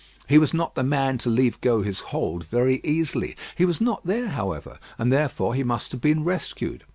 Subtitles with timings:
[0.27, 3.35] He was not the man to leave go his hold very easily.
[3.55, 6.85] He was not there, however; and therefore he must have been rescued.